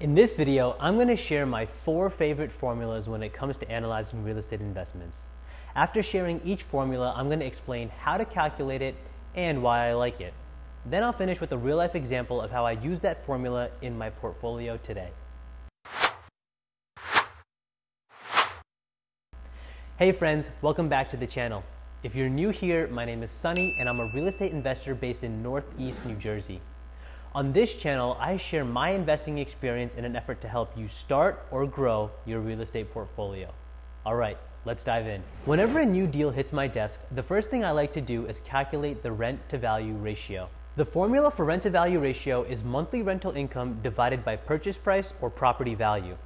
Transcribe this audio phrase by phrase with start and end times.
[0.00, 3.70] In this video, I'm going to share my four favorite formulas when it comes to
[3.70, 5.20] analyzing real estate investments.
[5.76, 8.96] After sharing each formula, I'm going to explain how to calculate it
[9.36, 10.34] and why I like it.
[10.84, 13.96] Then I'll finish with a real life example of how I use that formula in
[13.96, 15.10] my portfolio today.
[19.96, 21.62] Hey friends, welcome back to the channel.
[22.02, 25.22] If you're new here, my name is Sunny and I'm a real estate investor based
[25.22, 26.60] in Northeast New Jersey.
[27.36, 31.44] On this channel, I share my investing experience in an effort to help you start
[31.50, 33.52] or grow your real estate portfolio.
[34.06, 35.20] All right, let's dive in.
[35.44, 38.40] Whenever a new deal hits my desk, the first thing I like to do is
[38.44, 40.48] calculate the rent to value ratio.
[40.76, 45.12] The formula for rent to value ratio is monthly rental income divided by purchase price
[45.20, 46.16] or property value.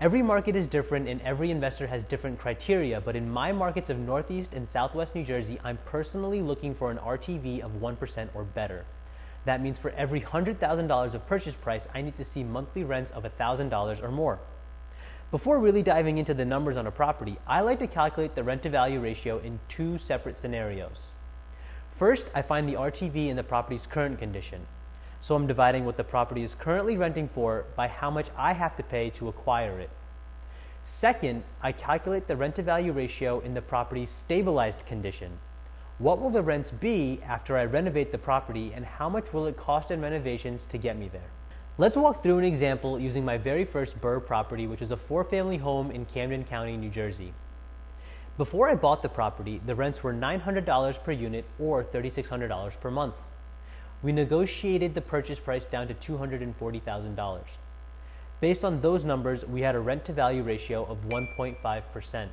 [0.00, 3.98] Every market is different and every investor has different criteria, but in my markets of
[4.00, 8.84] Northeast and Southwest New Jersey, I'm personally looking for an RTV of 1% or better.
[9.44, 13.24] That means for every $100,000 of purchase price, I need to see monthly rents of
[13.24, 14.38] $1,000 or more.
[15.32, 18.62] Before really diving into the numbers on a property, I like to calculate the rent
[18.64, 21.12] to value ratio in two separate scenarios.
[21.96, 24.66] First, I find the RTV in the property's current condition.
[25.20, 28.76] So I'm dividing what the property is currently renting for by how much I have
[28.76, 29.90] to pay to acquire it.
[30.84, 35.38] Second, I calculate the rent to value ratio in the property's stabilized condition.
[35.98, 39.56] What will the rents be after I renovate the property and how much will it
[39.56, 41.30] cost in renovations to get me there?
[41.78, 45.24] Let's walk through an example using my very first BRRRR property, which is a four
[45.24, 47.32] family home in Camden County, New Jersey.
[48.38, 53.14] Before I bought the property, the rents were $900 per unit or $3,600 per month.
[54.02, 57.40] We negotiated the purchase price down to $240,000.
[58.40, 62.28] Based on those numbers, we had a rent to value ratio of 1.5%.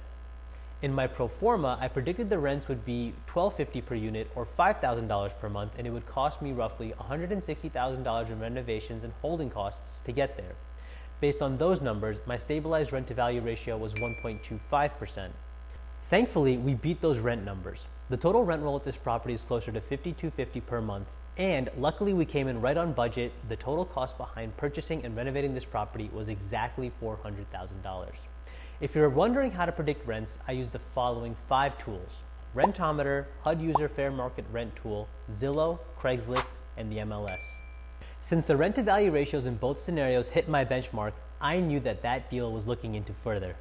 [0.81, 5.31] In my pro forma, I predicted the rents would be 1250 per unit or $5,000
[5.37, 10.13] per month, and it would cost me roughly $160,000 in renovations and holding costs to
[10.13, 10.55] get there.
[11.19, 15.31] Based on those numbers, my stabilized rent to value ratio was 1.25%.
[16.09, 17.85] Thankfully, we beat those rent numbers.
[18.09, 22.13] The total rent roll at this property is closer to $52.50 per month, and luckily
[22.13, 23.33] we came in right on budget.
[23.49, 28.07] The total cost behind purchasing and renovating this property was exactly $400,000.
[28.81, 32.11] If you're wondering how to predict rents, I use the following five tools.
[32.55, 36.45] Rentometer, HUD User Fair Market Rent Tool, Zillow, Craigslist,
[36.77, 37.41] and the MLS.
[38.21, 42.03] Since the rent to value ratios in both scenarios hit my benchmark, I knew that
[42.03, 43.57] that deal was looking into further.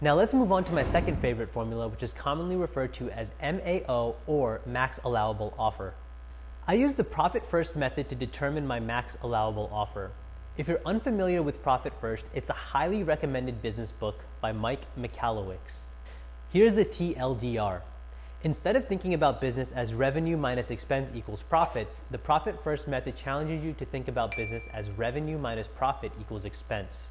[0.00, 3.32] Now let's move on to my second favorite formula, which is commonly referred to as
[3.42, 5.94] MAO or Max Allowable Offer.
[6.68, 10.12] I use the Profit First method to determine my max allowable offer.
[10.60, 15.84] If you're unfamiliar with Profit First, it's a highly recommended business book by Mike Michalowicz.
[16.52, 17.80] Here's the TLDR.
[18.44, 23.16] Instead of thinking about business as revenue minus expense equals profits, the Profit First method
[23.16, 27.08] challenges you to think about business as revenue minus profit equals expense.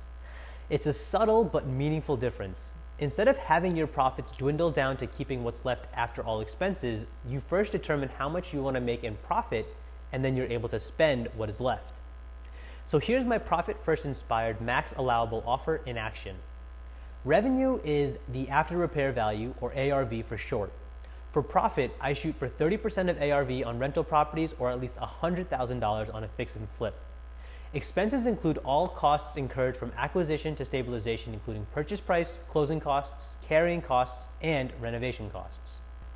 [0.69, 2.69] It's a subtle but meaningful difference.
[2.99, 7.41] Instead of having your profits dwindle down to keeping what's left after all expenses, you
[7.49, 9.75] first determine how much you want to make in profit
[10.13, 11.93] and then you're able to spend what is left.
[12.89, 16.37] So here's my profit first inspired max allowable offer in action.
[17.23, 20.73] Revenue is the after repair value or ARV for short.
[21.31, 26.15] For profit, I shoot for 30% of ARV on rental properties or at least $100,000
[26.15, 26.99] on a fix and flip.
[27.75, 33.83] Expenses include all costs incurred from acquisition to stabilization, including purchase price, closing costs, carrying
[33.83, 35.73] costs, and renovation costs.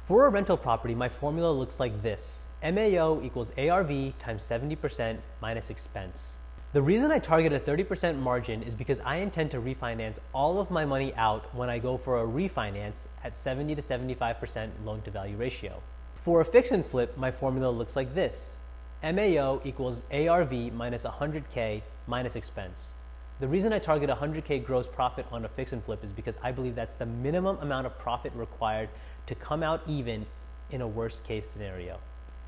[0.07, 2.45] For a rental property, my formula looks like this.
[2.63, 6.40] MAO equals ARV times 70% minus expense.
[6.73, 10.72] The reason I target a 30% margin is because I intend to refinance all of
[10.72, 15.11] my money out when I go for a refinance at 70 to 75% loan to
[15.11, 15.84] value ratio.
[16.16, 18.56] For a fix and flip, my formula looks like this.
[19.03, 22.94] MAO equals ARV minus 100K minus expense.
[23.40, 26.51] The reason I target 100K gross profit on a fix and flip is because I
[26.51, 28.90] believe that's the minimum amount of profit required
[29.28, 30.25] to come out even
[30.72, 32.00] in a worst case scenario.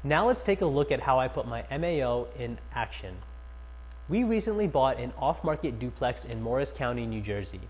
[0.04, 3.18] Now let's take a look at how I put my MAO in action.
[4.08, 7.62] We recently bought an off-market duplex in Morris County, New Jersey.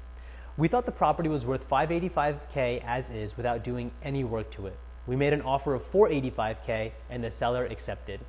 [0.58, 4.78] We thought the property was worth 585k as is without doing any work to it.
[5.08, 8.20] We made an offer of 485k and the seller accepted.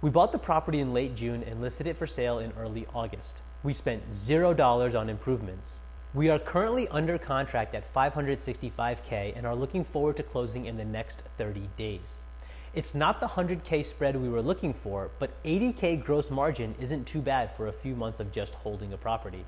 [0.00, 3.42] We bought the property in late June and listed it for sale in early August.
[3.62, 5.80] We spent $0 on improvements.
[6.14, 10.86] We are currently under contract at 565k and are looking forward to closing in the
[10.86, 12.22] next 30 days.
[12.76, 17.22] It's not the 100K spread we were looking for, but 80K gross margin isn't too
[17.22, 19.46] bad for a few months of just holding a property.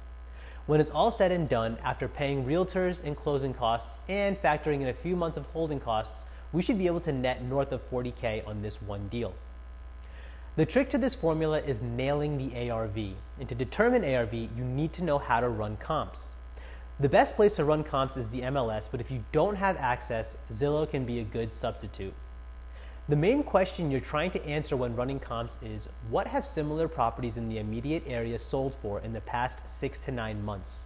[0.65, 4.89] When it's all said and done, after paying realtors and closing costs and factoring in
[4.89, 8.49] a few months of holding costs, we should be able to net north of 40K
[8.49, 9.35] on this one deal.
[10.57, 12.97] The trick to this formula is nailing the ARV.
[13.39, 16.33] And to determine ARV, you need to know how to run comps.
[16.99, 20.39] The best place to run comps is the MLS, but if you don't have access,
[20.51, 22.15] Zillow can be a good substitute.
[23.09, 27.39] The main question you're trying to answer when running comps is what have similar properties
[27.39, 30.83] in the immediate area sold for in the past six to nine months?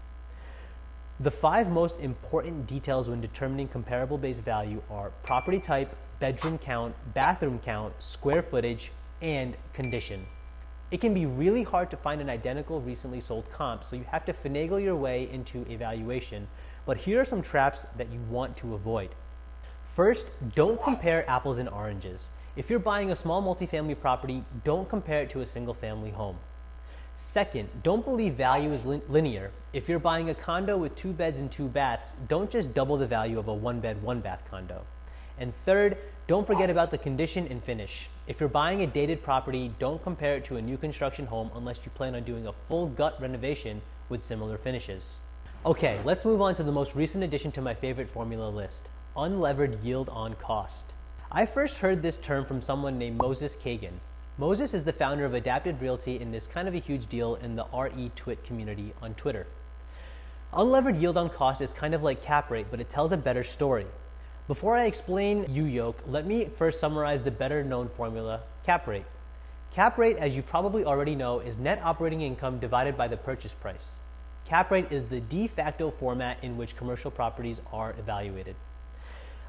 [1.18, 6.94] The five most important details when determining comparable base value are property type, bedroom count,
[7.12, 10.24] bathroom count, square footage, and condition.
[10.92, 14.24] It can be really hard to find an identical recently sold comp, so you have
[14.26, 16.46] to finagle your way into evaluation.
[16.86, 19.10] But here are some traps that you want to avoid.
[19.94, 22.22] First, don't compare apples and oranges.
[22.56, 26.38] If you're buying a small multifamily property, don't compare it to a single family home.
[27.14, 29.50] Second, don't believe value is linear.
[29.74, 33.06] If you're buying a condo with two beds and two baths, don't just double the
[33.06, 34.82] value of a one bed, one bath condo.
[35.38, 38.08] And third, don't forget about the condition and finish.
[38.26, 41.80] If you're buying a dated property, don't compare it to a new construction home unless
[41.84, 45.16] you plan on doing a full gut renovation with similar finishes.
[45.66, 49.84] Okay, let's move on to the most recent addition to my favorite formula list, unlevered
[49.84, 50.92] yield on cost.
[51.30, 54.00] I first heard this term from someone named Moses Kagan.
[54.38, 57.56] Moses is the founder of Adaptive Realty and is kind of a huge deal in
[57.56, 59.46] the RE Twit community on Twitter.
[60.54, 63.44] Unlevered yield on cost is kind of like cap rate, but it tells a better
[63.44, 63.86] story.
[64.48, 69.04] Before I explain UYOC, let me first summarize the better known formula, cap rate.
[69.74, 73.52] Cap rate, as you probably already know, is net operating income divided by the purchase
[73.52, 73.92] price.
[74.46, 78.56] Cap rate is the de facto format in which commercial properties are evaluated.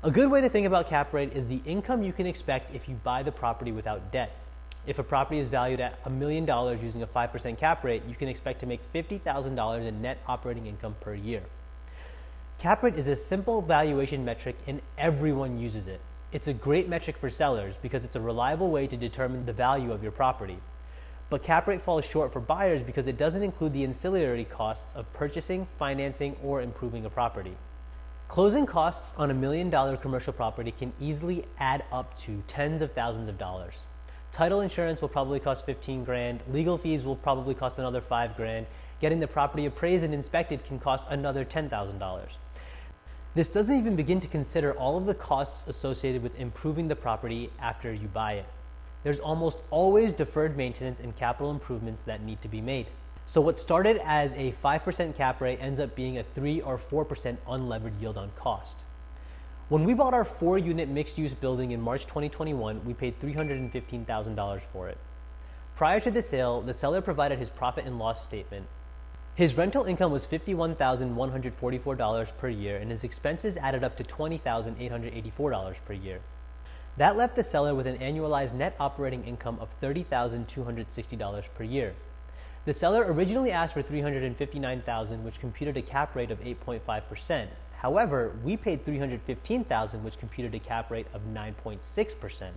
[0.06, 2.90] A good way to think about cap rate is the income you can expect if
[2.90, 4.36] you buy the property without debt.
[4.86, 8.14] If a property is valued at a million dollars using a 5% cap rate, you
[8.14, 11.42] can expect to make $50,000 in net operating income per year.
[12.60, 16.02] Cap rate is a simple valuation metric and everyone uses it.
[16.34, 19.94] It's a great metric for sellers because it's a reliable way to determine the value
[19.94, 20.58] of your property.
[21.30, 25.06] But cap rate falls short for buyers because it doesn't include the ancillary costs of
[25.14, 27.56] purchasing, financing, or improving a property.
[28.34, 32.92] Closing costs on a million dollar commercial property can easily add up to tens of
[32.94, 33.76] thousands of dollars.
[34.32, 36.40] Title insurance will probably cost 15 grand.
[36.52, 38.66] Legal fees will probably cost another 5 grand.
[39.00, 42.26] Getting the property appraised and inspected can cost another $10,000.
[43.36, 47.52] This doesn't even begin to consider all of the costs associated with improving the property
[47.60, 48.46] after you buy it.
[49.04, 52.88] There's almost always deferred maintenance and capital improvements that need to be made.
[53.26, 57.38] So what started as a 5% cap rate ends up being a 3 or 4%
[57.48, 58.78] unlevered yield on cost.
[59.70, 64.62] When we bought our four unit mixed use building in March 2021, we paid $315,000
[64.72, 64.98] for it.
[65.76, 68.68] Prior to the sale, the seller provided his profit and loss statement.
[69.36, 75.94] His rental income was $51,144 per year, and his expenses added up to $20,884 per
[75.94, 76.20] year.
[76.98, 81.96] That left the seller with an annualized net operating income of $30,260 per year.
[82.66, 87.48] The seller originally asked for 359,000, which computed a cap rate of 8.5%,
[87.84, 92.52] However, we paid 315,000, which computed a cap rate of 9.6%.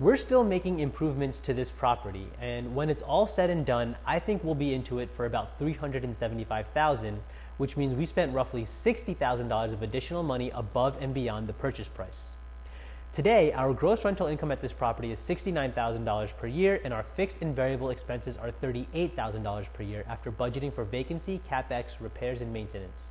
[0.00, 4.18] We're still making improvements to this property, and when it's all said and done, I
[4.18, 7.20] think we'll be into it for about 375,000,
[7.58, 12.32] which means we spent roughly $60,000 of additional money above and beyond the purchase price.
[13.12, 17.36] Today, our gross rental income at this property is $69,000 per year, and our fixed
[17.42, 23.02] and variable expenses are $38,000 per year after budgeting for vacancy, capex, repairs, and maintenance.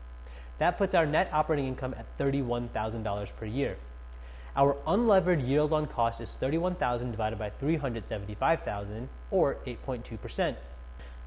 [0.57, 3.77] That puts our net operating income at $31,000 per year.
[4.55, 10.55] Our unlevered yield on cost is 31,000 divided by 375,000 or 8.2%.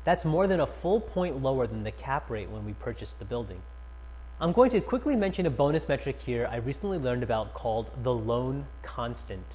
[0.02, 3.25] That's more than a full point lower than the cap rate when we purchased the
[3.25, 3.62] building.
[4.41, 8.12] I'm going to quickly mention a bonus metric here I recently learned about called the
[8.12, 9.47] loan constant.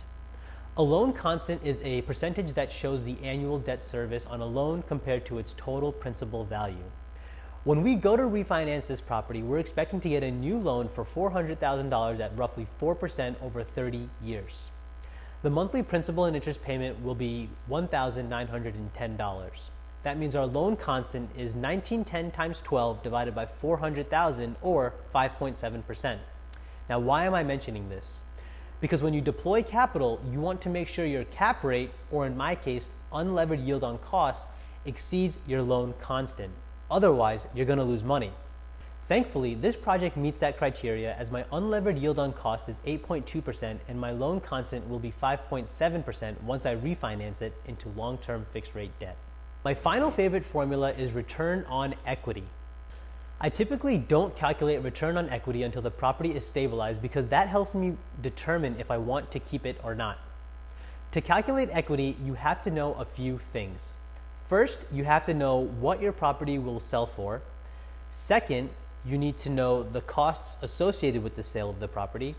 [0.77, 4.83] A loan constant is a percentage that shows the annual debt service on a loan
[4.87, 6.89] compared to its total principal value.
[7.65, 11.03] When we go to refinance this property, we're expecting to get a new loan for
[11.03, 14.69] $400,000 at roughly 4% over 30 years.
[15.41, 19.49] The monthly principal and interest payment will be $1,910.
[20.03, 26.19] That means our loan constant is 1910 times 12 divided by 400,000 or 5.7%.
[26.89, 28.21] Now, why am I mentioning this?
[28.79, 32.37] Because when you deploy capital, you want to make sure your cap rate, or in
[32.37, 34.47] my case, unlevered yield on cost,
[34.85, 36.53] exceeds your loan constant.
[36.89, 38.31] Otherwise, you're going to lose money.
[39.09, 43.99] Thankfully, this project meets that criteria as my unlevered yield on cost is 8.2% and
[43.99, 49.17] my loan constant will be 5.7% once I refinance it into long-term fixed rate debt.
[49.65, 52.45] My final favorite formula is return on equity.
[53.41, 57.73] I typically don't calculate return on equity until the property is stabilized because that helps
[57.73, 60.17] me determine if I want to keep it or not.
[61.11, 63.93] To calculate equity, you have to know a few things.
[64.47, 67.41] First, you have to know what your property will sell for.
[68.09, 68.69] Second,
[69.05, 72.35] you need to know the costs associated with the sale of the property.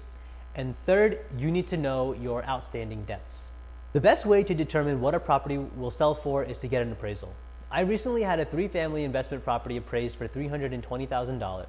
[0.54, 3.50] And third, you need to know your outstanding debts.
[3.92, 6.92] The best way to determine what a property will sell for is to get an
[6.92, 7.35] appraisal.
[7.73, 11.66] I recently had a three family investment property appraised for $320,000.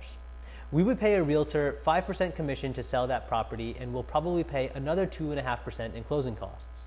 [0.72, 4.70] We would pay a realtor 5% commission to sell that property and will probably pay
[4.76, 6.86] another 2.5% in closing costs.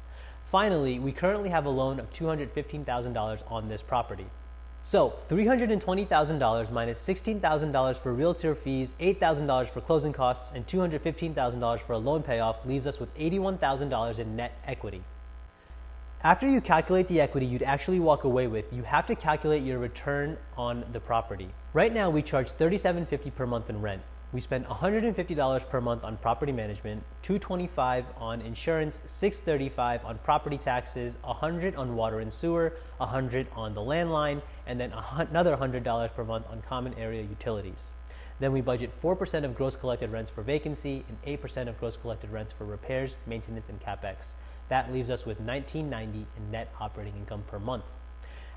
[0.52, 4.26] Finally, we currently have a loan of $215,000 on this property.
[4.82, 11.98] So $320,000 minus $16,000 for realtor fees, $8,000 for closing costs, and $215,000 for a
[11.98, 15.02] loan payoff leaves us with $81,000 in net equity.
[16.24, 19.78] After you calculate the equity you'd actually walk away with, you have to calculate your
[19.78, 21.50] return on the property.
[21.74, 24.00] Right now, we charge $37.50 per month in rent.
[24.32, 31.14] We spend $150 per month on property management, 225 on insurance, 635 on property taxes,
[31.24, 36.46] 100 on water and sewer, 100 on the landline, and then another $100 per month
[36.48, 37.90] on common area utilities.
[38.40, 42.32] Then we budget 4% of gross collected rents for vacancy and 8% of gross collected
[42.32, 44.32] rents for repairs, maintenance, and capex.
[44.68, 47.84] That leaves us with $19.90 in net operating income per month.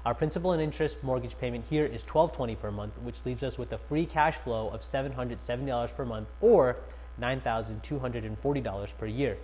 [0.05, 3.73] Our principal and interest mortgage payment here is 1220 per month, which leaves us with
[3.73, 6.77] a free cash flow of $770 per month or
[7.21, 9.37] $9,240 per year.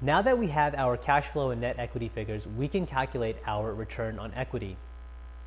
[0.00, 3.74] Now that we have our cash flow and net equity figures, we can calculate our
[3.74, 4.76] return on equity.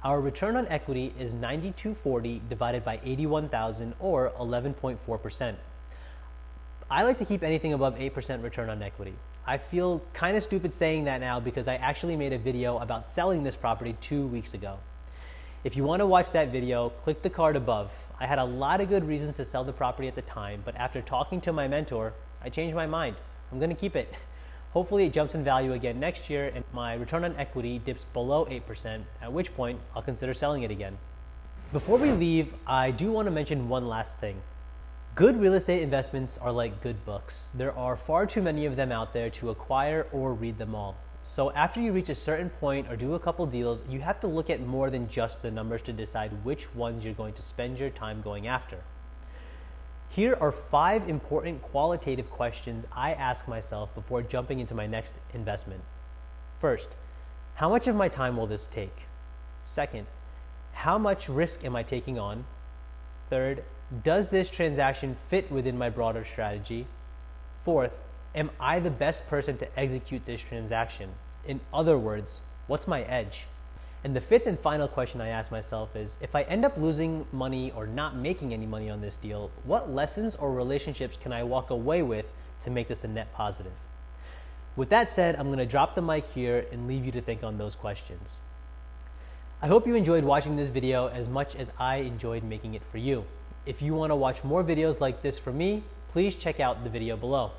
[0.03, 5.55] Our return on equity is 9240 divided by 81,000 or 11.4%.
[6.93, 9.15] I like to keep anything above 8% return on equity.
[9.47, 13.07] I feel kind of stupid saying that now because I actually made a video about
[13.07, 14.77] selling this property two weeks ago.
[15.63, 17.89] If you want to watch that video, click the card above.
[18.19, 20.75] I had a lot of good reasons to sell the property at the time, but
[20.75, 23.15] after talking to my mentor, I changed my mind.
[23.51, 24.13] I'm going to keep it.
[24.73, 28.45] Hopefully, it jumps in value again next year and my return on equity dips below
[28.45, 30.99] 8%, at which point I'll consider selling it again.
[31.71, 34.43] Before we leave, I do want to mention one last thing.
[35.15, 37.43] Good real estate investments are like good books.
[37.53, 40.95] There are far too many of them out there to acquire or read them all.
[41.23, 44.27] So after you reach a certain point or do a couple deals, you have to
[44.27, 47.77] look at more than just the numbers to decide which ones you're going to spend
[47.77, 48.79] your time going after.
[50.09, 55.83] Here are five important qualitative questions I ask myself before jumping into my next investment.
[56.59, 56.87] First,
[57.53, 59.03] how much of my time will this take?
[59.61, 60.07] Second,
[60.71, 62.45] how much risk am I taking on?
[63.29, 63.63] Third,
[64.01, 66.87] does this transaction fit within my broader strategy?
[67.63, 67.91] Fourth,
[68.33, 71.11] am I the best person to execute this transaction?
[71.45, 73.45] In other words, what's my edge?
[74.03, 77.25] And the fifth and final question I ask myself is if I end up losing
[77.31, 81.43] money or not making any money on this deal, what lessons or relationships can I
[81.43, 82.25] walk away with
[82.63, 83.73] to make this a net positive?
[84.75, 87.43] With that said, I'm going to drop the mic here and leave you to think
[87.43, 88.37] on those questions.
[89.61, 92.97] I hope you enjoyed watching this video as much as I enjoyed making it for
[92.97, 93.23] you.
[93.65, 96.89] If you want to watch more videos like this from me, please check out the
[96.89, 97.51] video below.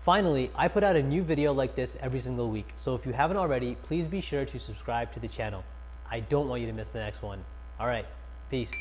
[0.00, 3.12] Finally, I put out a new video like this every single week, so if you
[3.12, 5.62] haven't already, please be sure to subscribe to the channel.
[6.10, 7.44] I don't want you to miss the next one.
[7.78, 8.06] Alright,
[8.50, 8.72] peace.